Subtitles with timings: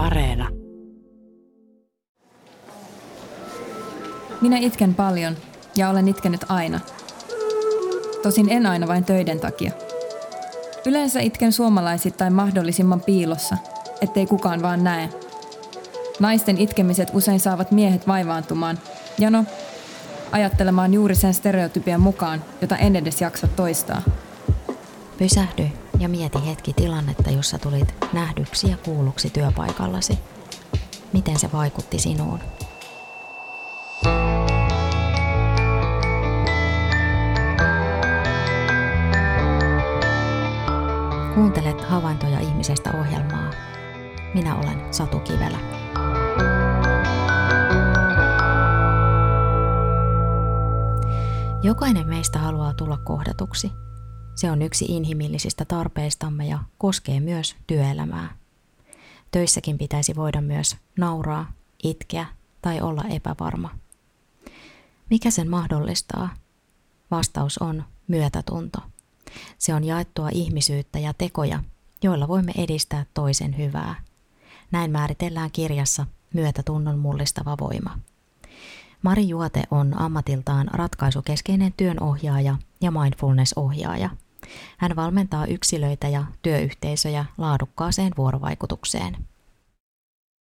[0.00, 0.48] Areena.
[4.40, 5.36] Minä itken paljon
[5.76, 6.80] ja olen itkenyt aina.
[8.22, 9.72] Tosin en aina vain töiden takia.
[10.86, 13.56] Yleensä itken suomalaisittain mahdollisimman piilossa,
[14.00, 15.08] ettei kukaan vaan näe.
[16.20, 18.78] Naisten itkemiset usein saavat miehet vaivaantumaan,
[19.18, 19.44] ja no,
[20.32, 24.02] ajattelemaan juuri sen stereotypian mukaan, jota en edes jaksa toistaa.
[25.18, 30.18] Pysähdy ja mieti hetki tilannetta, jossa tulit nähdyksi ja kuulluksi työpaikallasi.
[31.12, 32.40] Miten se vaikutti sinuun?
[41.34, 43.50] Kuuntelet havaintoja ihmisestä ohjelmaa.
[44.34, 45.58] Minä olen Satu Kivelä.
[51.62, 53.72] Jokainen meistä haluaa tulla kohdatuksi.
[54.34, 58.36] Se on yksi inhimillisistä tarpeistamme ja koskee myös työelämää.
[59.30, 62.26] Töissäkin pitäisi voida myös nauraa, itkeä
[62.62, 63.70] tai olla epävarma.
[65.10, 66.34] Mikä sen mahdollistaa?
[67.10, 68.78] Vastaus on myötätunto.
[69.58, 71.64] Se on jaettua ihmisyyttä ja tekoja,
[72.02, 73.94] joilla voimme edistää toisen hyvää.
[74.70, 77.98] Näin määritellään kirjassa myötätunnon mullistava voima.
[79.02, 84.10] Mari Juote on ammatiltaan ratkaisukeskeinen työnohjaaja ja mindfulness-ohjaaja.
[84.76, 89.16] Hän valmentaa yksilöitä ja työyhteisöjä laadukkaaseen vuorovaikutukseen.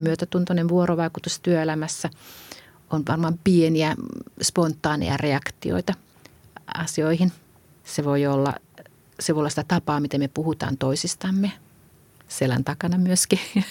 [0.03, 2.11] Myötätuntoinen vuorovaikutus työelämässä
[2.91, 3.97] on varmaan pieniä
[4.43, 5.95] spontaaneja reaktioita
[6.75, 7.33] asioihin.
[7.85, 8.55] Se voi olla,
[9.21, 11.53] se voi olla sitä tapaa, miten me puhutaan toisistamme–
[12.29, 13.39] selän takana myöskin,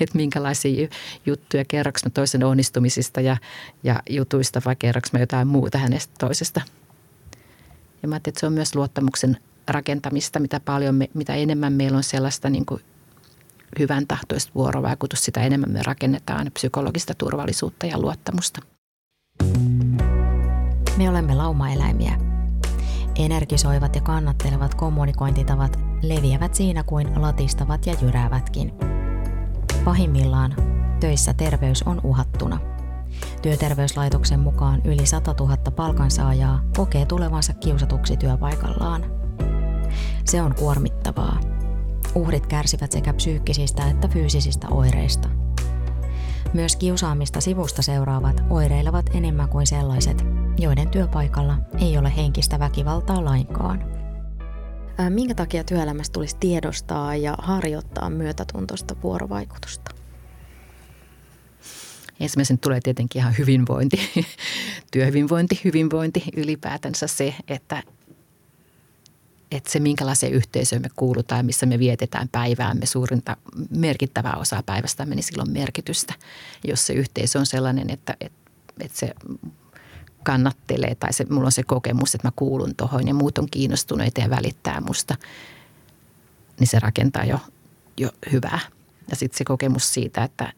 [0.00, 0.88] että minkälaisia
[1.26, 3.36] juttuja kerroks mä toisen onnistumisista ja,
[3.82, 6.60] ja jutuista vai kerroks mä jotain muuta hänestä toisesta.
[8.02, 9.36] Ja mä ajattelin, että se on myös luottamuksen
[9.68, 12.80] rakentamista, mitä paljon, me, mitä enemmän meillä on sellaista niin kuin
[13.78, 18.62] hyvän tahtoista vuorovaikutusta, sitä enemmän me rakennetaan psykologista turvallisuutta ja luottamusta.
[20.96, 22.18] Me olemme laumaeläimiä.
[23.18, 28.72] Energisoivat ja kannattelevat kommunikointitavat leviävät siinä kuin latistavat ja jyräävätkin.
[29.84, 30.54] Pahimmillaan
[31.00, 32.58] töissä terveys on uhattuna.
[33.42, 39.04] Työterveyslaitoksen mukaan yli 100 000 palkansaajaa kokee tulevansa kiusatuksi työpaikallaan.
[40.24, 41.40] Se on kuormittavaa.
[42.14, 45.28] Uhrit kärsivät sekä psyykkisistä että fyysisistä oireista.
[46.54, 50.24] Myös kiusaamista sivusta seuraavat oireilevat enemmän kuin sellaiset,
[50.58, 53.84] joiden työpaikalla ei ole henkistä väkivaltaa lainkaan–
[55.08, 59.90] Minkä takia työelämässä tulisi tiedostaa ja harjoittaa myötätuntoista vuorovaikutusta?
[62.20, 64.10] Ensimmäisen tulee tietenkin ihan hyvinvointi,
[64.92, 67.82] työhyvinvointi, hyvinvointi ylipäätänsä se, että,
[69.50, 73.36] että se minkälaiseen yhteisöön me kuulutaan, missä me vietetään päiväämme, suurinta
[73.70, 76.14] merkittävää osaa päivästämme, niin silloin merkitystä.
[76.64, 78.38] Jos se yhteisö on sellainen, että, että,
[78.80, 79.14] että se
[80.26, 84.20] kannattelee tai se, mulla on se kokemus, että mä kuulun tuohon ja muut on kiinnostuneita
[84.20, 85.14] ja välittää musta,
[86.60, 87.38] niin se rakentaa jo,
[87.96, 88.60] jo hyvää.
[89.10, 90.52] Ja sitten se kokemus siitä, että,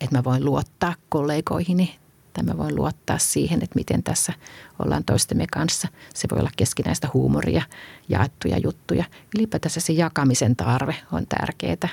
[0.00, 1.98] että mä voin luottaa kollegoihini
[2.32, 4.32] tai mä voin luottaa siihen, että miten tässä
[4.78, 5.88] ollaan toistemme kanssa.
[6.14, 7.62] Se voi olla keskinäistä huumoria,
[8.08, 9.04] jaettuja juttuja.
[9.36, 11.88] Ylipäätänsä se jakamisen tarve on tärkeää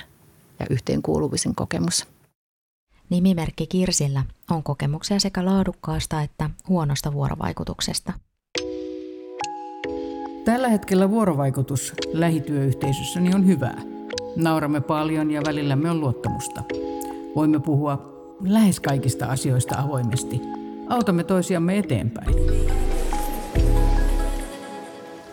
[0.59, 2.07] ja yhteenkuuluvisen kokemus.
[3.09, 8.13] Nimimerkki Kirsillä on kokemuksia sekä laadukkaasta että huonosta vuorovaikutuksesta.
[10.45, 13.81] Tällä hetkellä vuorovaikutus lähityöyhteisössäni on hyvää.
[14.35, 16.63] Nauramme paljon ja välillämme on luottamusta.
[17.35, 20.41] Voimme puhua lähes kaikista asioista avoimesti.
[20.89, 22.35] Autamme toisiamme eteenpäin.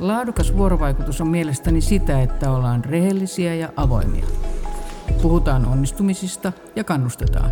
[0.01, 4.27] Laadukas vuorovaikutus on mielestäni sitä, että ollaan rehellisiä ja avoimia.
[5.23, 7.51] Puhutaan onnistumisista ja kannustetaan.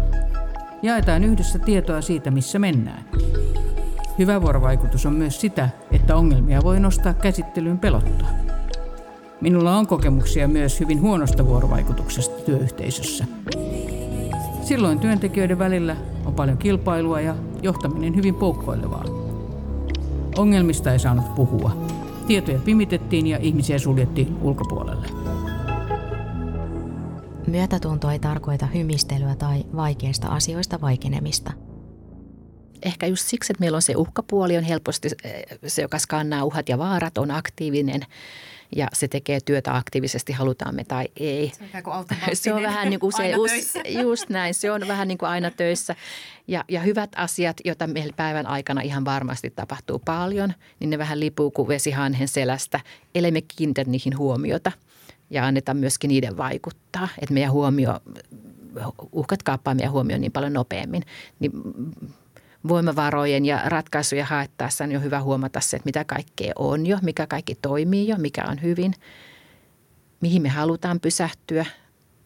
[0.82, 3.04] Jaetaan yhdessä tietoa siitä, missä mennään.
[4.18, 8.28] Hyvä vuorovaikutus on myös sitä, että ongelmia voi nostaa käsittelyyn pelottaa.
[9.40, 13.24] Minulla on kokemuksia myös hyvin huonosta vuorovaikutuksesta työyhteisössä.
[14.62, 19.04] Silloin työntekijöiden välillä on paljon kilpailua ja johtaminen hyvin poukkoilevaa.
[20.38, 21.76] Ongelmista ei saanut puhua.
[22.26, 25.23] Tietoja pimitettiin ja ihmisiä suljettiin ulkopuolelle.
[27.46, 31.52] Myötätunto ei tarkoita hymistelyä tai vaikeista asioista vaikenemista.
[32.82, 35.08] Ehkä just siksi, että meillä on se uhkapuoli, on helposti
[35.66, 38.00] se, joka skannaa uhat ja vaarat, on aktiivinen
[38.76, 41.52] ja se tekee työtä aktiivisesti, halutaan me tai ei.
[41.54, 45.28] Se, se on vähän niin kuin se, just, just näin, se on vähän niin kuin
[45.28, 45.96] aina töissä.
[46.48, 51.20] Ja, ja hyvät asiat, joita meillä päivän aikana ihan varmasti tapahtuu paljon, niin ne vähän
[51.20, 52.80] lipuu kuin vesihanhen selästä,
[53.14, 54.72] ellei me kiinnitä niihin huomiota–
[55.30, 57.08] ja anneta myöskin niiden vaikuttaa.
[57.18, 58.00] Että meidän huomio
[59.12, 61.02] uhkat kaappaa meidän huomioon niin paljon nopeammin.
[61.40, 61.52] Niin
[62.68, 67.26] voimavarojen ja ratkaisuja haettaessa on jo hyvä huomata se, että mitä kaikkea on jo, mikä
[67.26, 68.94] kaikki toimii jo, mikä on hyvin,
[70.20, 71.66] mihin me halutaan pysähtyä.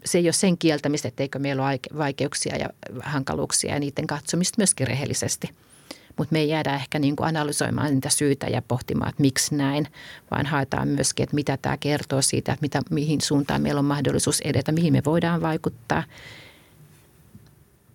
[0.04, 2.68] Se ei ole sen kieltämistä, etteikö meillä ole vaikeuksia ja
[3.00, 5.50] hankaluuksia ja niiden katsomista myöskin rehellisesti.
[6.18, 9.86] Mutta me ei jäädä ehkä niin kuin analysoimaan niitä syitä ja pohtimaan, että miksi näin,
[10.30, 14.40] vaan haetaan myöskin, että mitä tämä kertoo siitä, että mitä, mihin suuntaan meillä on mahdollisuus
[14.40, 16.04] edetä, mihin me voidaan vaikuttaa–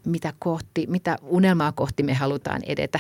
[0.06, 3.00] mitä, kohti, mitä unelmaa kohti me halutaan edetä.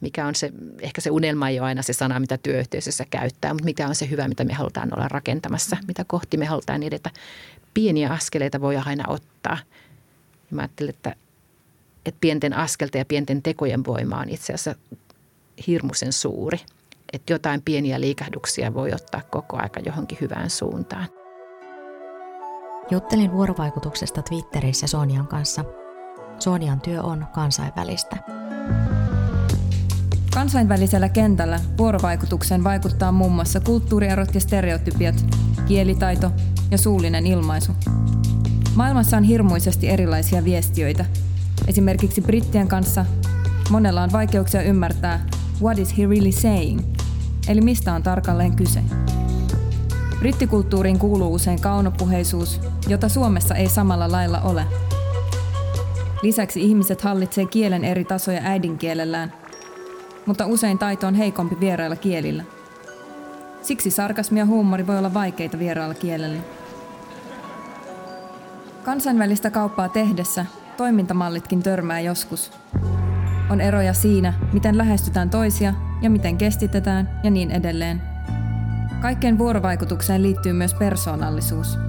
[0.00, 3.64] Mikä on se, ehkä se unelma ei ole aina se sana, mitä työyhteisössä käyttää, mutta
[3.64, 7.10] mikä on se hyvä, mitä me halutaan olla rakentamassa, mitä kohti me halutaan edetä.
[7.74, 9.58] Pieniä askeleita voi aina ottaa.
[10.50, 11.16] Mä ajattelen, että,
[12.06, 14.74] että pienten askelten ja pienten tekojen voima on itse asiassa
[15.66, 16.58] hirmuisen suuri.
[17.12, 21.06] Että jotain pieniä liikahduksia voi ottaa koko aika johonkin hyvään suuntaan.
[22.90, 25.64] Juttelin vuorovaikutuksesta Twitterissä Sonian kanssa–
[26.38, 28.16] Sonian työ on kansainvälistä.
[30.34, 35.24] Kansainvälisellä kentällä vuorovaikutukseen vaikuttaa muun muassa kulttuurierot ja stereotypiat,
[35.68, 36.30] kielitaito
[36.70, 37.72] ja suullinen ilmaisu.
[38.74, 41.04] Maailmassa on hirmuisesti erilaisia viestiöitä.
[41.68, 43.06] Esimerkiksi brittien kanssa
[43.70, 45.26] monella on vaikeuksia ymmärtää
[45.62, 46.80] what is he really saying,
[47.48, 48.82] eli mistä on tarkalleen kyse.
[50.18, 54.64] Brittikulttuuriin kuuluu usein kaunopuheisuus, jota Suomessa ei samalla lailla ole–
[56.22, 59.32] Lisäksi ihmiset hallitsee kielen eri tasoja äidinkielellään,
[60.26, 62.44] mutta usein taito on heikompi vierailla kielillä.
[63.62, 66.40] Siksi sarkasmi ja huumori voi olla vaikeita vieraalla kielellä.
[68.84, 70.46] Kansainvälistä kauppaa tehdessä
[70.76, 72.52] toimintamallitkin törmää joskus.
[73.50, 78.02] On eroja siinä, miten lähestytään toisia ja miten kestitetään ja niin edelleen.
[79.02, 81.78] Kaikkeen vuorovaikutukseen liittyy myös persoonallisuus–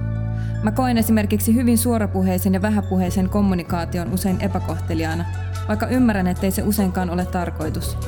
[0.62, 5.24] Mä koen esimerkiksi hyvin suorapuheisen ja vähäpuheisen kommunikaation usein epäkohteliaana,
[5.68, 7.98] vaikka ymmärrän, ettei se useinkaan ole tarkoitus.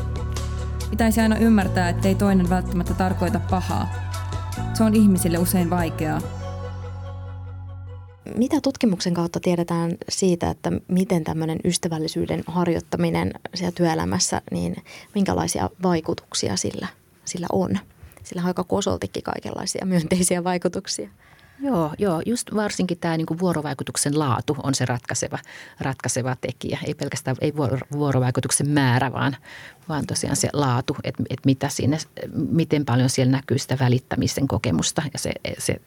[0.91, 3.95] Pitäisi aina ymmärtää, ettei toinen välttämättä tarkoita pahaa.
[4.75, 6.21] Se on ihmisille usein vaikeaa.
[8.37, 14.77] Mitä tutkimuksen kautta tiedetään siitä, että miten tämmöinen ystävällisyyden harjoittaminen siellä työelämässä, niin
[15.15, 16.89] minkälaisia vaikutuksia sillä,
[17.25, 17.79] sillä on?
[18.23, 21.11] Sillä on aika kosoltikin kaikenlaisia myönteisiä vaikutuksia.
[21.63, 25.39] Joo, joo, just varsinkin tämä niin vuorovaikutuksen laatu on se ratkaiseva,
[25.81, 26.79] ratkaiseva tekijä.
[26.85, 27.53] Ei pelkästään ei
[27.93, 29.37] vuorovaikutuksen määrä, vaan,
[29.89, 31.99] vaan tosiaan se laatu, että, että mitä siinä,
[32.35, 35.81] miten paljon siellä näkyy sitä välittämisen kokemusta ja se, se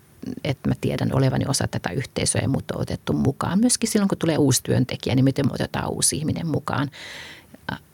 [0.43, 3.59] että mä tiedän olevani osa tätä yhteisöä ja mut on otettu mukaan.
[3.59, 6.89] Myöskin silloin, kun tulee uusi työntekijä, niin miten me otetaan uusi ihminen mukaan.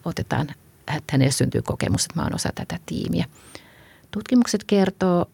[0.05, 0.47] Otetaan,
[0.97, 3.25] että hänelle syntyy kokemus, että mä oon osa tätä tiimiä.
[4.11, 5.25] Tutkimukset kertoo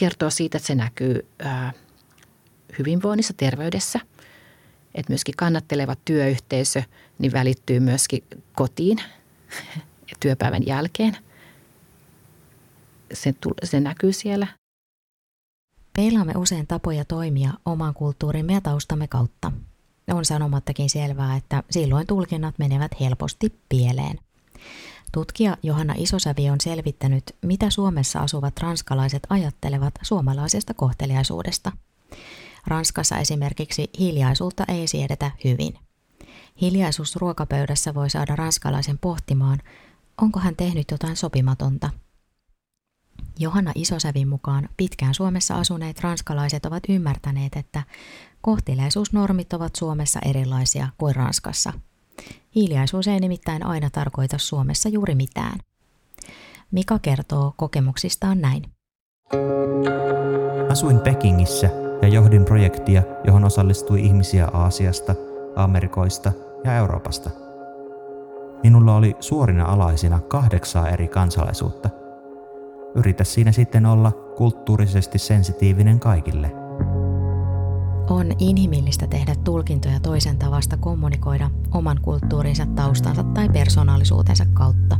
[0.00, 1.28] kertoo siitä, että se näkyy
[2.78, 4.00] hyvinvoinnissa, terveydessä.
[4.94, 6.82] Että myöskin kannatteleva työyhteisö
[7.18, 8.24] niin välittyy myöskin
[8.56, 8.98] kotiin
[10.20, 11.16] työpäivän jälkeen.
[13.12, 14.46] Se, se näkyy siellä.
[15.96, 19.52] Peilaamme usein tapoja toimia oman kulttuurimme ja taustamme kautta.
[20.12, 24.18] On sanomattakin selvää, että silloin tulkinnat menevät helposti pieleen.
[25.12, 31.72] Tutkija Johanna Isosävi on selvittänyt, mitä Suomessa asuvat ranskalaiset ajattelevat suomalaisesta kohteliaisuudesta.
[32.66, 35.74] Ranskassa esimerkiksi hiljaisuutta ei siedetä hyvin.
[36.60, 39.58] Hiljaisuus ruokapöydässä voi saada ranskalaisen pohtimaan,
[40.22, 41.90] onko hän tehnyt jotain sopimatonta.
[43.38, 47.82] Johanna Isosävin mukaan pitkään Suomessa asuneet ranskalaiset ovat ymmärtäneet, että
[48.40, 51.72] kohteliaisuusnormit ovat Suomessa erilaisia kuin Ranskassa–
[52.54, 55.58] Hiljaisuus ei nimittäin aina tarkoita Suomessa juuri mitään.
[56.70, 58.62] Mika kertoo kokemuksistaan näin.
[60.70, 61.70] Asuin Pekingissä
[62.02, 65.14] ja johdin projektia, johon osallistui ihmisiä Aasiasta,
[65.56, 66.32] Amerikoista
[66.64, 67.30] ja Euroopasta.
[68.62, 71.90] Minulla oli suorina alaisina kahdeksaa eri kansalaisuutta.
[72.94, 76.52] Yritä siinä sitten olla kulttuurisesti sensitiivinen kaikille–
[78.10, 84.96] on inhimillistä tehdä tulkintoja toisen tavasta kommunikoida oman kulttuurinsa, taustansa tai persoonallisuutensa kautta.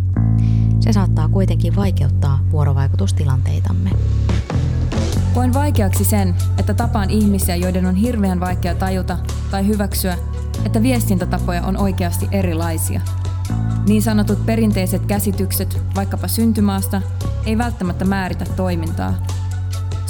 [0.80, 3.90] Se saattaa kuitenkin vaikeuttaa vuorovaikutustilanteitamme.
[5.34, 9.18] Koen vaikeaksi sen, että tapaan ihmisiä, joiden on hirveän vaikea tajuta
[9.50, 10.18] tai hyväksyä,
[10.64, 13.00] että viestintätapoja on oikeasti erilaisia.
[13.86, 17.02] Niin sanotut perinteiset käsitykset, vaikkapa syntymaasta,
[17.46, 19.14] ei välttämättä määritä toimintaa,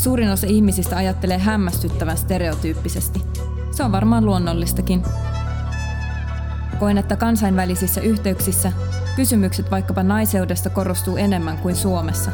[0.00, 3.22] Suurin osa ihmisistä ajattelee hämmästyttävän stereotyyppisesti.
[3.70, 5.02] Se on varmaan luonnollistakin.
[6.78, 8.72] Koen, että kansainvälisissä yhteyksissä
[9.16, 12.30] kysymykset vaikkapa naiseudesta korostuu enemmän kuin Suomessa.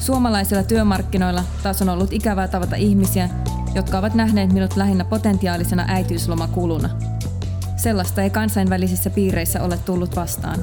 [0.00, 3.28] Suomalaisilla työmarkkinoilla taas on ollut ikävää tavata ihmisiä,
[3.74, 6.90] jotka ovat nähneet minut lähinnä potentiaalisena äitiyslomakuluna.
[7.76, 10.58] Sellaista ei kansainvälisissä piireissä ole tullut vastaan.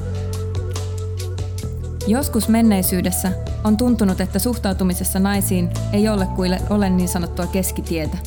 [2.06, 3.32] Joskus menneisyydessä
[3.64, 8.18] on tuntunut, että suhtautumisessa naisiin ei ole kuin ole niin sanottua keskitietä.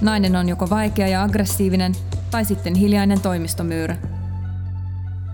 [0.00, 1.92] Nainen on joko vaikea ja aggressiivinen
[2.30, 3.96] tai sitten hiljainen toimistomyyrä.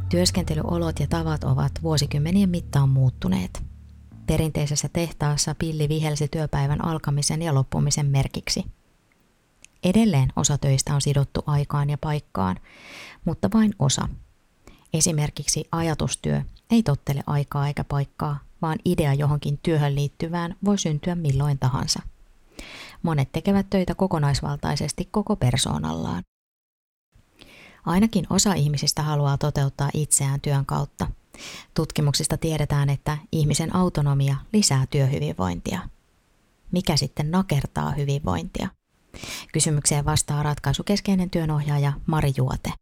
[0.09, 3.63] Työskentelyolot ja tavat ovat vuosikymmenien mittaan muuttuneet.
[4.27, 8.65] Perinteisessä tehtaassa pilli vihelsi työpäivän alkamisen ja loppumisen merkiksi.
[9.85, 12.57] Edelleen osa töistä on sidottu aikaan ja paikkaan,
[13.25, 14.09] mutta vain osa.
[14.93, 21.59] Esimerkiksi ajatustyö ei tottele aikaa eikä paikkaa, vaan idea johonkin työhön liittyvään voi syntyä milloin
[21.59, 22.03] tahansa.
[23.03, 26.23] Monet tekevät töitä kokonaisvaltaisesti koko persoonallaan.
[27.87, 31.07] Ainakin osa ihmisistä haluaa toteuttaa itseään työn kautta.
[31.75, 35.81] Tutkimuksista tiedetään, että ihmisen autonomia lisää työhyvinvointia.
[36.73, 38.69] Mikä sitten nakertaa hyvinvointia?
[39.53, 42.73] Kysymykseen vastaa ratkaisukeskeinen työnohjaaja Mari Juote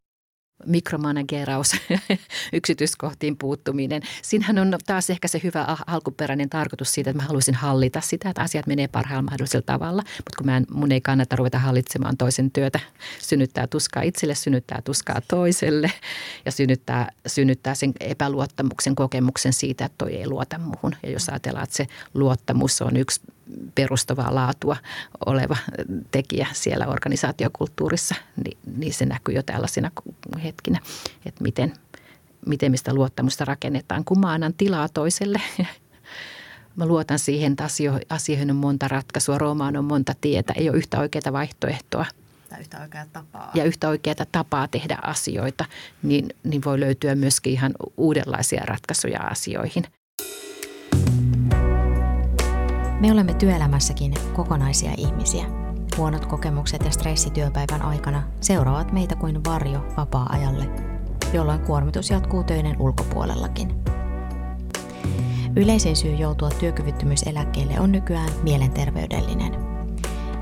[0.67, 1.73] mikromanageraus,
[2.53, 4.03] yksityiskohtiin puuttuminen.
[4.23, 8.43] Siinähän on taas ehkä se hyvä alkuperäinen tarkoitus siitä, että mä haluaisin hallita sitä, että
[8.43, 10.03] asiat menee parhaalla mahdollisella tavalla.
[10.03, 12.81] Mutta kun mä en, mun ei kannata ruveta hallitsemaan toisen työtä,
[13.19, 15.93] synnyttää tuskaa itselle, synnyttää tuskaa toiselle
[16.45, 20.95] ja synnyttää, synnyttää sen epäluottamuksen kokemuksen siitä, että toi ei luota muuhun.
[21.03, 23.21] Ja jos ajatellaan, että se luottamus on yksi
[23.75, 24.77] perustavaa laatua
[25.27, 25.57] oleva
[26.11, 28.15] tekijä siellä organisaatiokulttuurissa,
[28.45, 29.91] niin, niin se näkyy jo tällaisina
[30.45, 30.81] hetkinä,
[31.27, 31.73] että miten,
[32.47, 35.41] miten mistä luottamusta rakennetaan, kun mä annan tilaa toiselle.
[36.77, 37.65] Mä luotan siihen, että
[38.09, 42.07] asioihin on monta ratkaisua, Roomaan on monta tietä, ei ole yhtä oikeaa vaihtoehtoa.
[42.49, 43.51] Tai yhtä oikeaa tapaa.
[43.55, 45.65] Ja yhtä oikeaa tapaa tehdä asioita,
[46.03, 49.85] niin, niin voi löytyä myöskin ihan uudenlaisia ratkaisuja asioihin–
[53.01, 55.45] Me olemme työelämässäkin kokonaisia ihmisiä.
[55.97, 60.69] Huonot kokemukset ja stressi työpäivän aikana seuraavat meitä kuin varjo vapaa-ajalle,
[61.33, 63.75] jolloin kuormitus jatkuu töiden ulkopuolellakin.
[65.57, 69.53] Yleisin syy joutua työkyvyttömyyseläkkeelle on nykyään mielenterveydellinen.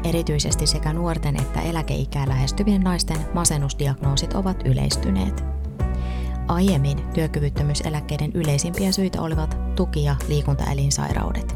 [0.04, 5.44] Erityisesti sekä nuorten että eläkeikää lähestyvien naisten masennusdiagnoosit ovat yleistyneet.
[6.48, 11.55] Aiemmin työkyvyttömyyseläkkeiden yleisimpiä syitä olivat tuki- ja liikuntaelinsairaudet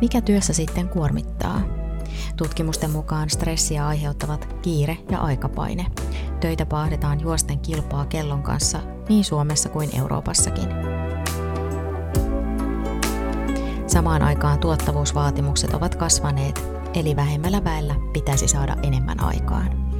[0.00, 1.60] mikä työssä sitten kuormittaa?
[2.36, 5.86] Tutkimusten mukaan stressiä aiheuttavat kiire ja aikapaine.
[6.40, 10.68] Töitä paahdetaan juosten kilpaa kellon kanssa niin Suomessa kuin Euroopassakin.
[13.86, 16.64] Samaan aikaan tuottavuusvaatimukset ovat kasvaneet,
[16.94, 19.92] eli vähemmällä väellä pitäisi saada enemmän aikaan.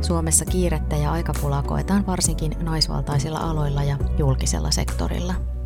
[0.00, 5.34] Suomessa kiirettä ja aikapulaa koetaan varsinkin naisvaltaisilla aloilla ja julkisella sektorilla–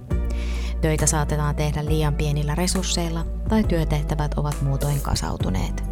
[0.84, 5.84] Töitä saatetaan tehdä liian pienillä resursseilla tai työtehtävät ovat muutoin kasautuneet.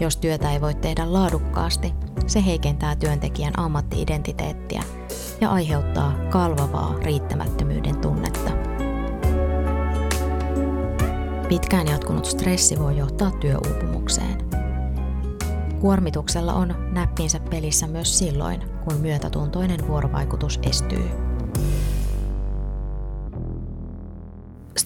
[0.00, 1.94] Jos työtä ei voi tehdä laadukkaasti,
[2.26, 4.82] se heikentää työntekijän ammattiidentiteettiä
[5.40, 8.50] ja aiheuttaa kalvavaa riittämättömyyden tunnetta.
[11.48, 14.48] Pitkään jatkunut stressi voi johtaa työuupumukseen.
[15.80, 21.27] Kuormituksella on näppinsä pelissä myös silloin, kun myötätuntoinen vuorovaikutus estyy.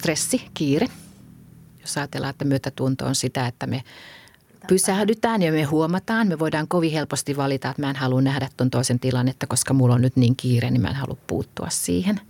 [0.03, 0.87] Stressi, kiire.
[1.81, 3.83] Jos ajatellaan, että myötätunto on sitä, että me
[4.67, 6.27] pysähdytään ja me huomataan.
[6.27, 9.95] Me voidaan kovin helposti valita, että mä en halua nähdä tuon toisen tilannetta, koska mulla
[9.95, 12.21] on nyt niin kiire, niin mä en halua puuttua siihen.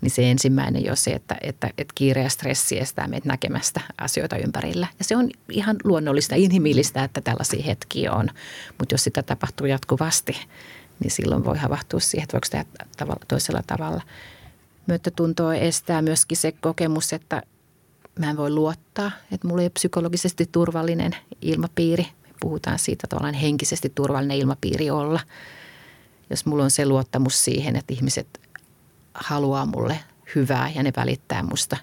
[0.00, 4.36] Niin se ensimmäinen jo se, että, että, että kiire ja stressi estää meitä näkemästä asioita
[4.36, 4.86] ympärillä.
[4.98, 8.28] Ja se on ihan luonnollista, inhimillistä, että tällaisia hetkiä on.
[8.78, 10.36] Mutta jos sitä tapahtuu jatkuvasti,
[11.00, 14.02] niin silloin voi havahtua siihen, että voiko tehdä toisella tavalla–
[14.86, 17.42] myötätuntoa estää myöskin se kokemus, että
[18.18, 22.06] mä en voi luottaa, että mulla ei ole psykologisesti turvallinen ilmapiiri.
[22.22, 25.20] Me puhutaan siitä tavallaan henkisesti turvallinen ilmapiiri olla.
[26.30, 28.40] Jos mulla on se luottamus siihen, että ihmiset
[29.14, 30.00] haluaa mulle
[30.34, 31.76] hyvää ja ne välittää musta,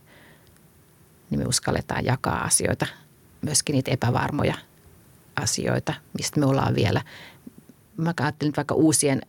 [1.30, 2.86] niin me uskalletaan jakaa asioita,
[3.42, 4.56] myöskin niitä epävarmoja
[5.36, 7.02] asioita, mistä me ollaan vielä.
[7.98, 9.22] Mä ajattelin vaikka uusien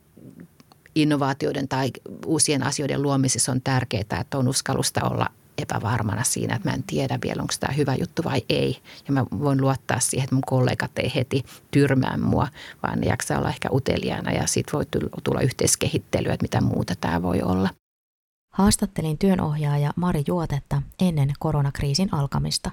[0.95, 1.91] innovaatioiden tai
[2.27, 5.27] uusien asioiden luomisessa on tärkeää, että on uskallusta olla
[5.59, 8.79] epävarmana siinä, että mä en tiedä vielä, onko tämä hyvä juttu vai ei.
[9.07, 12.49] Ja mä voin luottaa siihen, että mun kollegat ei heti tyrmää mua,
[12.83, 14.85] vaan ne jaksaa olla ehkä uteliaana ja siitä voi
[15.25, 17.71] tulla yhteiskehittelyä, että mitä muuta tämä voi olla.
[18.55, 22.71] Haastattelin työnohjaaja Mari Juotetta ennen koronakriisin alkamista.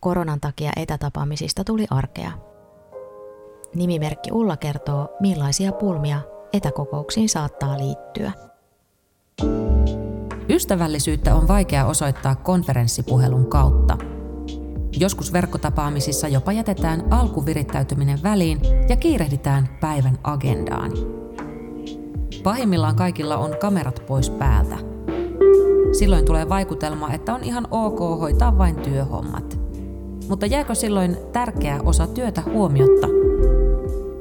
[0.00, 2.32] Koronan takia etätapaamisista tuli arkea.
[3.74, 6.20] Nimimerkki Ulla kertoo, millaisia pulmia
[6.52, 8.32] etäkokouksiin saattaa liittyä.
[10.50, 13.98] Ystävällisyyttä on vaikea osoittaa konferenssipuhelun kautta.
[14.98, 20.92] Joskus verkkotapaamisissa jopa jätetään alkuvirittäytyminen väliin ja kiirehditään päivän agendaan.
[22.42, 24.76] Pahimmillaan kaikilla on kamerat pois päältä.
[25.92, 29.58] Silloin tulee vaikutelma, että on ihan ok hoitaa vain työhommat.
[30.28, 33.06] Mutta jääkö silloin tärkeä osa työtä huomiotta?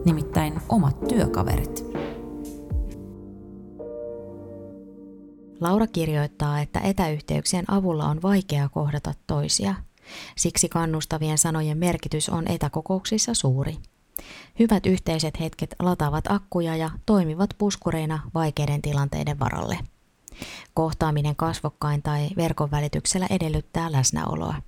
[0.05, 1.76] Nimittäin omat työkaverit.
[5.61, 9.75] Laura kirjoittaa, että etäyhteyksien avulla on vaikea kohdata toisia.
[10.35, 13.77] Siksi kannustavien sanojen merkitys on etäkokouksissa suuri.
[14.59, 19.79] Hyvät yhteiset hetket lataavat akkuja ja toimivat puskureina vaikeiden tilanteiden varalle.
[20.73, 24.61] Kohtaaminen kasvokkain tai verkon välityksellä edellyttää läsnäoloa.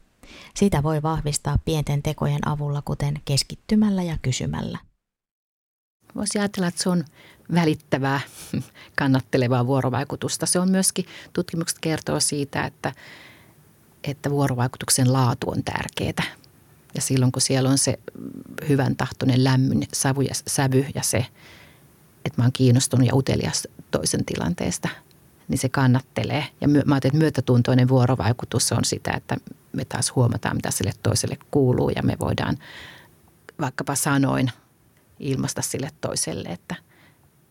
[0.55, 4.77] Sitä voi vahvistaa pienten tekojen avulla, kuten keskittymällä ja kysymällä.
[6.15, 7.03] Voisi ajatella, että se on
[7.53, 8.19] välittävää,
[8.99, 10.45] kannattelevaa vuorovaikutusta.
[10.45, 12.93] Se on myöskin, tutkimukset kertoo siitä, että,
[14.03, 16.39] että vuorovaikutuksen laatu on tärkeää.
[16.95, 17.99] Ja silloin kun siellä on se
[18.69, 21.25] hyvän tahtoinen lämmön savu ja, sävy ja se,
[22.25, 24.89] että mä oon kiinnostunut ja utelias toisen tilanteesta,
[25.47, 26.45] niin se kannattelee.
[26.61, 29.37] Ja mä ajattelin, että myötätuntoinen vuorovaikutus on sitä, että
[29.73, 32.57] me taas huomataan, mitä sille toiselle kuuluu ja me voidaan
[33.61, 34.51] vaikkapa sanoin
[35.19, 36.75] ilmaista sille toiselle, että,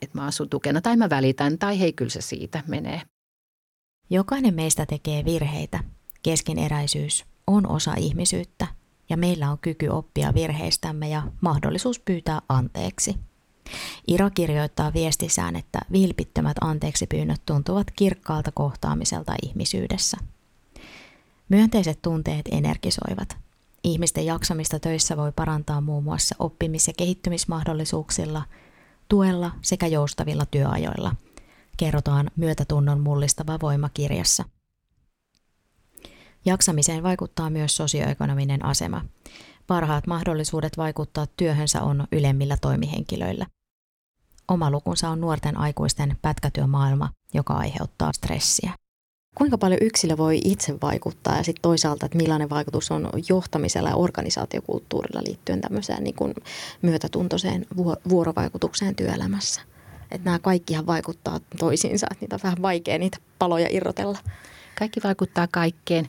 [0.02, 3.02] että mä asun tukena tai mä välitän tai hei kyllä se siitä menee.
[4.10, 5.84] Jokainen meistä tekee virheitä.
[6.22, 8.66] Keskeneräisyys on osa ihmisyyttä
[9.08, 13.14] ja meillä on kyky oppia virheistämme ja mahdollisuus pyytää anteeksi.
[14.06, 20.16] Ira kirjoittaa viestissään, että vilpittömät anteeksipyynnöt tuntuvat kirkkaalta kohtaamiselta ihmisyydessä.
[21.48, 23.36] Myönteiset tunteet energisoivat.
[23.84, 28.42] Ihmisten jaksamista töissä voi parantaa muun muassa oppimis- ja kehittymismahdollisuuksilla,
[29.08, 31.14] tuella sekä joustavilla työajoilla,
[31.76, 34.44] kerrotaan myötätunnon mullistava voimakirjassa–
[36.44, 39.04] Jaksamiseen vaikuttaa myös sosioekonominen asema.
[39.66, 43.46] Parhaat mahdollisuudet vaikuttaa työhönsä on ylemmillä toimihenkilöillä.
[44.48, 48.72] Oma lukunsa on nuorten aikuisten pätkätyömaailma, joka aiheuttaa stressiä.
[49.38, 53.96] Kuinka paljon yksilö voi itse vaikuttaa ja sitten toisaalta, että millainen vaikutus on johtamisella ja
[53.96, 56.34] organisaatiokulttuurilla liittyen tämmöiseen niin kuin
[56.82, 57.66] myötätuntoiseen
[58.08, 59.60] vuorovaikutukseen työelämässä?
[60.10, 64.18] Että nämä kaikkihan vaikuttaa toisiinsa, että niitä on vähän vaikea niitä paloja irrotella.
[64.78, 66.08] Kaikki vaikuttaa kaikkeen.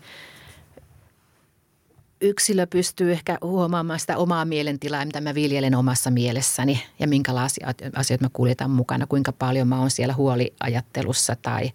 [2.21, 8.25] Yksilö pystyy ehkä huomaamaan sitä omaa mielentilaa, mitä mä viljelen omassa mielessäni ja minkälaisia asioita
[8.25, 11.71] mä kuljetan mukana, kuinka paljon mä oon siellä huoliajattelussa tai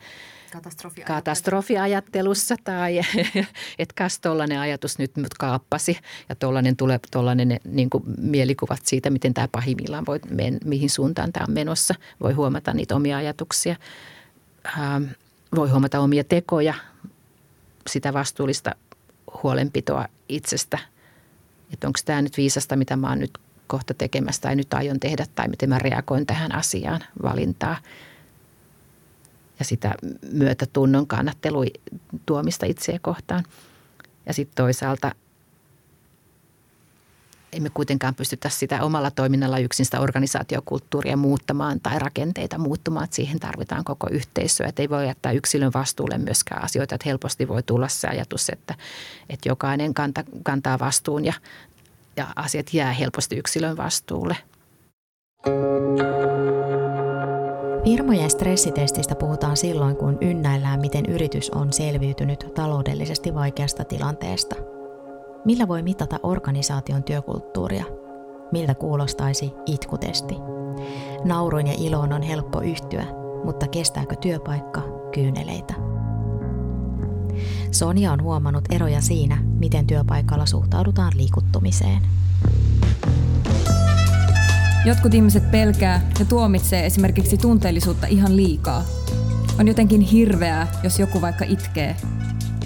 [0.55, 2.99] katastrofiajattelussa, katastrofiajattelussa tai
[3.79, 9.11] että kas tollainen ajatus nyt mut kaappasi ja tollainen tulee tollainen niin kuin mielikuvat siitä,
[9.11, 10.21] miten tämä pahimmillaan voi,
[10.65, 11.95] mihin suuntaan tämä on menossa.
[12.21, 13.77] Voi huomata niitä omia ajatuksia.
[14.79, 15.05] Ähm,
[15.57, 16.75] voi huomata omia tekoja,
[17.87, 18.75] sitä vastuullista
[19.43, 20.79] huolenpitoa itsestä.
[21.73, 25.27] Että onko tämä nyt viisasta, mitä mä oon nyt kohta tekemässä tai nyt aion tehdä
[25.35, 27.77] tai miten mä reagoin tähän asiaan, valintaa.
[29.59, 29.95] Ja sitä
[30.33, 31.65] myötätunnon kannattelu
[32.27, 33.45] tuomista itseä kohtaan.
[34.27, 35.13] Ja sitten toisaalta
[37.53, 43.05] emme kuitenkaan pystytä sitä omalla toiminnalla yksin sitä organisaatiokulttuuria muuttamaan tai rakenteita muuttumaan.
[43.05, 44.67] Että siihen tarvitaan koko yhteisöä.
[44.67, 46.95] Että ei voi jättää yksilön vastuulle myöskään asioita.
[46.95, 48.75] Että helposti voi tulla se ajatus, että,
[49.29, 51.33] että jokainen kanta, kantaa vastuun ja,
[52.17, 54.37] ja asiat jää helposti yksilön vastuulle.
[57.85, 64.57] Firmojen stressitestistä puhutaan silloin, kun ynnäillään, miten yritys on selviytynyt taloudellisesti vaikeasta tilanteesta–
[65.45, 67.85] Millä voi mitata organisaation työkulttuuria?
[68.53, 70.35] Miltä kuulostaisi itkutesti?
[71.25, 73.07] Nauruin ja iloon on helppo yhtyä,
[73.45, 75.75] mutta kestääkö työpaikka kyyneleitä?
[77.71, 82.03] Sonia on huomannut eroja siinä, miten työpaikalla suhtaudutaan liikuttumiseen.
[84.85, 88.85] Jotkut ihmiset pelkää ja tuomitsee esimerkiksi tunteellisuutta ihan liikaa.
[89.61, 91.97] On jotenkin hirveää, jos joku vaikka itkee.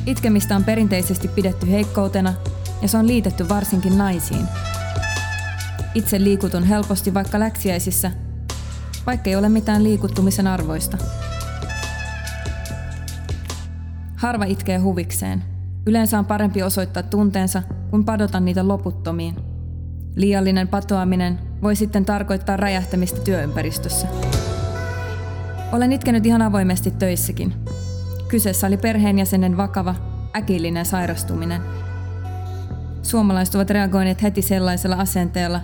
[0.06, 2.34] Itkemistä on perinteisesti pidetty heikkoutena
[2.82, 4.46] ja se on liitetty varsinkin naisiin.
[5.94, 8.10] Itse liikutun helposti vaikka läksiäisissä,
[9.06, 10.98] vaikka ei ole mitään liikuttumisen arvoista.
[14.16, 15.44] Harva itkee huvikseen.
[15.86, 19.36] Yleensä on parempi osoittaa tunteensa, kuin padota niitä loputtomiin.
[20.16, 24.06] Liiallinen patoaminen voi sitten tarkoittaa räjähtämistä työympäristössä.
[25.72, 27.54] Olen itkenyt ihan avoimesti töissäkin.
[28.28, 29.94] Kyseessä oli perheenjäsenen vakava,
[30.36, 31.62] äkillinen sairastuminen–
[33.08, 35.60] Suomalaiset ovat reagoineet heti sellaisella asenteella,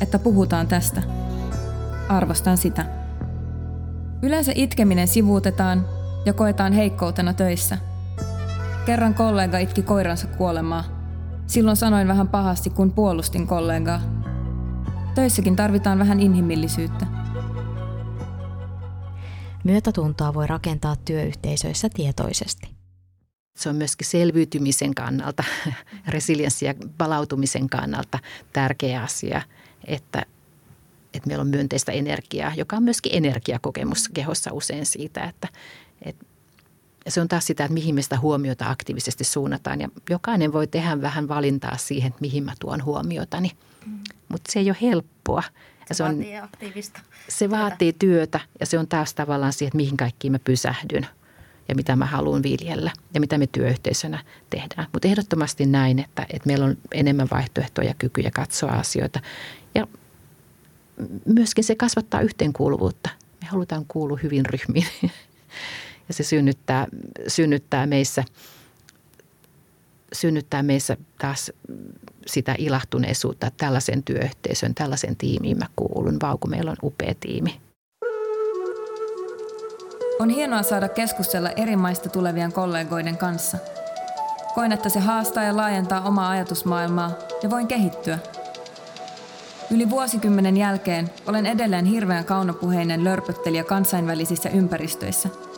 [0.00, 1.02] että puhutaan tästä.
[2.08, 2.84] Arvostan sitä.
[4.22, 5.86] Yleensä itkeminen sivuutetaan
[6.26, 7.78] ja koetaan heikkoutena töissä.
[8.86, 10.84] Kerran kollega itki koiransa kuolemaa.
[11.46, 14.00] Silloin sanoin vähän pahasti, kun puolustin kollegaa.
[15.14, 17.06] Töissäkin tarvitaan vähän inhimillisyyttä.
[19.64, 22.68] Myötätuntoa voi rakentaa työyhteisöissä tietoisesti.
[23.56, 25.44] Se on myöskin selviytymisen kannalta,
[26.08, 28.18] resilienssi ja palautumisen kannalta
[28.52, 29.42] tärkeä asia,
[29.84, 30.22] että,
[31.14, 35.48] että meillä on myönteistä energiaa, joka on myöskin energiakokemus kehossa usein siitä, että,
[36.02, 36.24] että
[37.08, 39.80] se on taas sitä, että mihin me sitä huomiota aktiivisesti suunnataan.
[39.80, 43.50] Ja jokainen voi tehdä vähän valintaa siihen, että mihin mä tuon huomiotani.
[44.32, 45.42] Mutta se ei ole helppoa.
[45.88, 47.58] Se, se, vaatii on, aktiivista Se työtä.
[47.62, 51.06] vaatii työtä ja se on taas tavallaan siihen, että mihin kaikkiin mä pysähdyn
[51.68, 54.88] ja mitä mä haluan viljellä ja mitä me työyhteisönä tehdään.
[54.92, 59.20] Mutta ehdottomasti näin, että, että meillä on enemmän vaihtoehtoja ja kykyjä katsoa asioita.
[59.74, 59.86] Ja
[61.26, 63.10] myöskin se kasvattaa yhteenkuuluvuutta.
[63.40, 64.86] Me halutaan kuulua hyvin ryhmiin
[66.08, 66.86] ja se synnyttää,
[67.28, 68.24] synnyttää meissä
[70.12, 71.52] synnyttää meissä taas
[72.26, 77.60] sitä ilahtuneisuutta, että tällaisen työyhteisön, tällaisen tiimiin mä kuulun, vaan kun meillä on upea tiimi.
[80.20, 83.58] On hienoa saada keskustella eri maista tulevien kollegoiden kanssa.
[84.54, 88.18] Koen, että se haastaa ja laajentaa omaa ajatusmaailmaa ja voin kehittyä.
[89.70, 95.28] Yli vuosikymmenen jälkeen olen edelleen hirveän kaunopuheinen lörpöttelijä kansainvälisissä ympäristöissä–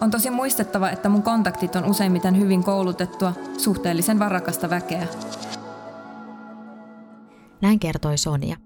[0.00, 5.06] on tosi muistettava, että mun kontaktit on useimmiten hyvin koulutettua, suhteellisen varakasta väkeä.
[7.60, 8.56] Näin kertoi Sonia.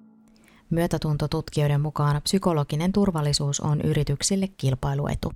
[0.70, 5.32] Myötätuntotutkijoiden mukaan psykologinen turvallisuus on yrityksille kilpailuetu.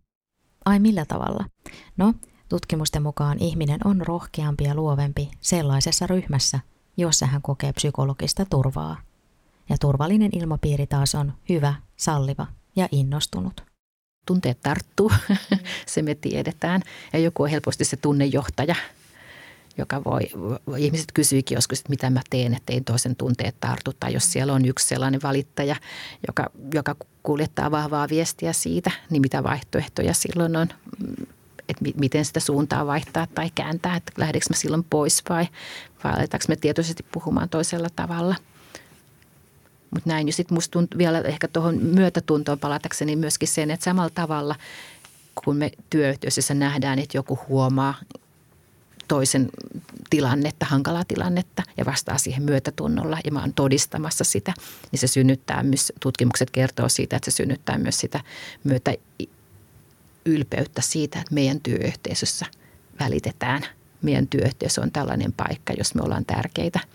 [0.65, 1.45] Ai millä tavalla?
[1.97, 2.15] No,
[2.49, 6.61] tutkimusten mukaan ihminen on rohkeampi ja luovempi sellaisessa ryhmässä,
[6.97, 8.97] jossa hän kokee psykologista turvaa.
[9.69, 13.74] Ja turvallinen ilmapiiri taas on hyvä, salliva ja innostunut
[14.27, 15.13] tunteet tarttuu,
[15.87, 16.83] se me tiedetään.
[17.13, 18.75] Ja joku on helposti se tunnejohtaja,
[19.79, 20.21] joka voi,
[20.79, 23.93] ihmiset kysyykin joskus, että mitä mä teen, että ei toisen tunteet tartu.
[24.01, 25.77] Tai jos siellä on yksi sellainen valittaja,
[26.27, 30.69] joka, joka kuljettaa vahvaa viestiä siitä, niin mitä vaihtoehtoja silloin on,
[31.69, 35.49] että miten sitä suuntaa vaihtaa tai kääntää, että lähdekö mä silloin pois vai,
[36.05, 38.37] vai aletaanko me tietoisesti puhumaan toisella tavalla–
[39.95, 44.11] mutta näin, ja sitten musta tunt, vielä ehkä tuohon myötätuntoon palatakseni myöskin sen, että samalla
[44.15, 44.55] tavalla
[45.45, 47.95] kun me työyhteisössä nähdään, että joku huomaa
[49.09, 49.49] toisen
[50.11, 54.55] tilannetta, hankalaa tilannetta ja vastaa siihen myötätunnolla ja mä oon todistamassa sitä,
[54.93, 58.21] niin se synnyttää myös, tutkimukset kertoo siitä, että se synnyttää myös sitä
[58.65, 58.95] myötä
[60.25, 62.47] ylpeyttä siitä, että meidän työyhteisössä
[63.01, 63.63] välitetään.
[64.03, 66.81] Meidän työyhteisö on tällainen paikka, jos me ollaan tärkeitä–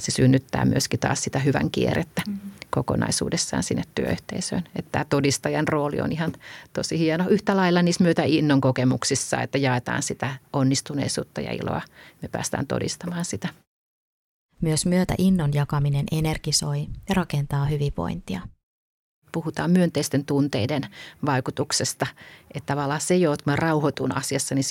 [0.00, 2.50] se synnyttää myöskin taas sitä hyvän kierrettä mm-hmm.
[2.70, 4.62] kokonaisuudessaan sinne työyhteisöön.
[4.76, 6.32] Että tämä todistajan rooli on ihan
[6.72, 7.28] tosi hieno.
[7.28, 11.82] Yhtä lailla niissä myötä innon kokemuksissa, että jaetaan sitä onnistuneisuutta ja iloa.
[12.22, 13.48] Me päästään todistamaan sitä.
[14.60, 18.40] Myös myötä innon jakaminen energisoi ja rakentaa hyvinvointia
[19.32, 20.82] puhutaan myönteisten tunteiden
[21.26, 22.06] vaikutuksesta.
[22.54, 24.64] Että tavallaan se jo, että mä rauhoitun asiassa, niin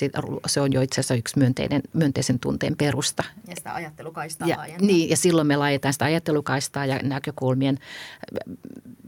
[0.46, 3.24] se on jo itse asiassa yksi myönteinen, myönteisen tunteen perusta.
[3.48, 7.78] Ja sitä ajattelukaistaa ja, Niin, ja silloin me laajentaan sitä ajattelukaistaa ja näkökulmien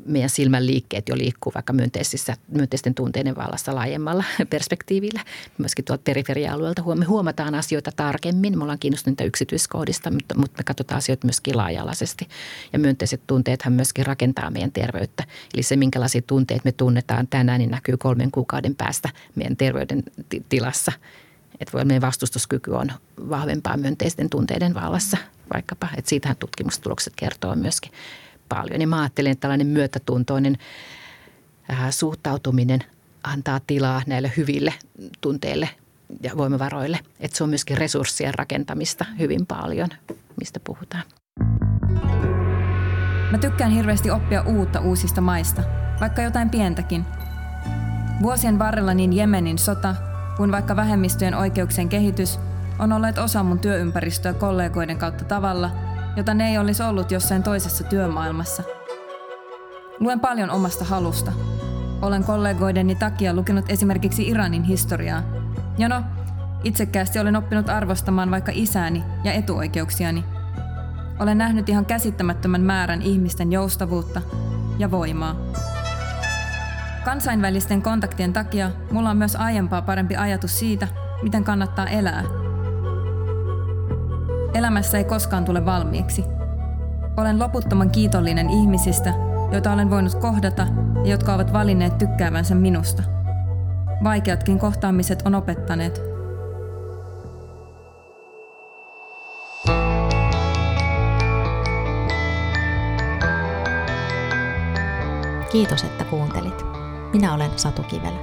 [0.06, 5.20] meidän silmän liikkeet jo liikkuu vaikka myönteisissä, myönteisten tunteiden vallassa laajemmalla perspektiivillä.
[5.58, 8.58] Myöskin tuolta periferia-alueelta huomataan asioita tarkemmin.
[8.58, 12.28] Me ollaan kiinnostuneita yksityiskohdista, mutta, mutta me katsotaan asioita myöskin laaja-alaisesti.
[12.72, 15.24] Ja myönteiset tunteethan myöskin rakentaa meidän terveyttä.
[15.54, 20.02] Eli se, minkälaisia tunteita me tunnetaan tänään, niin näkyy kolmen kuukauden päästä meidän terveyden
[20.48, 20.92] tilassa.
[21.60, 22.92] Että voi, meidän vastustuskyky on
[23.28, 25.16] vahvempaa myönteisten tunteiden vallassa
[25.54, 25.88] vaikkapa.
[25.96, 27.92] Että siitähän tutkimustulokset kertoo myöskin
[28.54, 28.80] paljon.
[28.80, 30.58] Ja mä ajattelen, että tällainen myötätuntoinen
[31.70, 32.80] äh, suhtautuminen
[33.22, 34.74] antaa tilaa näille hyville
[35.20, 35.68] tunteille
[36.22, 36.98] ja voimavaroille.
[37.20, 39.88] Että se on myöskin resurssien rakentamista hyvin paljon,
[40.40, 41.02] mistä puhutaan.
[43.30, 45.62] Mä tykkään hirveästi oppia uutta uusista maista,
[46.00, 47.04] vaikka jotain pientäkin.
[48.22, 49.94] Vuosien varrella niin Jemenin sota
[50.36, 52.38] kuin vaikka vähemmistöjen oikeuksien kehitys
[52.78, 55.70] on olleet osa mun työympäristöä kollegoiden kautta tavalla–
[56.16, 58.62] jota ne ei olisi ollut jossain toisessa työmaailmassa.
[60.00, 61.32] Luen paljon omasta halusta.
[62.02, 65.22] Olen kollegoideni takia lukenut esimerkiksi Iranin historiaa.
[65.78, 66.02] Ja no,
[66.64, 70.24] itsekkäästi olen oppinut arvostamaan vaikka isääni ja etuoikeuksiani.
[71.18, 74.22] Olen nähnyt ihan käsittämättömän määrän ihmisten joustavuutta
[74.78, 75.36] ja voimaa.
[77.04, 80.88] Kansainvälisten kontaktien takia mulla on myös aiempaa parempi ajatus siitä,
[81.22, 82.24] miten kannattaa elää–
[84.54, 86.24] Elämässä ei koskaan tule valmiiksi.
[87.16, 89.14] Olen loputtoman kiitollinen ihmisistä,
[89.52, 90.66] joita olen voinut kohdata
[91.04, 93.02] ja jotka ovat valinneet tykkäävänsä minusta.
[94.04, 96.12] Vaikeatkin kohtaamiset on opettaneet,
[105.52, 106.64] Kiitos, että kuuntelit.
[107.12, 108.18] Minä olen Satu Kivelä.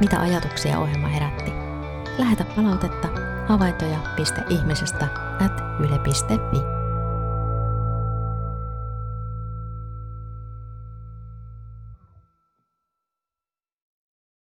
[0.00, 1.50] Mitä ajatuksia ohjelma herätti?
[2.18, 3.08] Lähetä palautetta
[3.48, 6.75] havaintoja.ihmisestä at yle.fi.